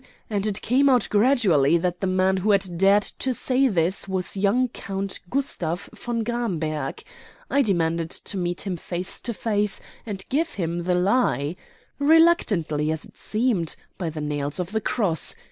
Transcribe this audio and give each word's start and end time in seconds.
And 0.31 0.47
it 0.47 0.63
came 0.63 0.89
out 0.89 1.07
gradually 1.11 1.77
that 1.77 2.01
the 2.01 2.07
man 2.07 2.37
who 2.37 2.49
had 2.49 2.67
dared 2.75 3.03
to 3.19 3.35
say 3.35 3.67
this 3.67 4.07
was 4.07 4.35
young 4.35 4.67
Count 4.69 5.19
Gustav 5.29 5.91
von 5.93 6.23
Gramberg. 6.23 7.03
I 7.51 7.61
demanded 7.61 8.09
to 8.09 8.35
meet 8.35 8.61
him 8.61 8.77
face 8.77 9.19
to 9.19 9.31
face 9.31 9.79
and 10.03 10.25
give 10.29 10.55
him 10.55 10.85
the 10.85 10.95
lie. 10.95 11.55
Reluctantly, 11.99 12.91
as 12.91 13.05
it 13.05 13.15
seemed 13.15 13.75
by 13.99 14.09
the 14.09 14.21
nails 14.21 14.59
of 14.59 14.71
the 14.71 14.81
Cross! 14.81 15.35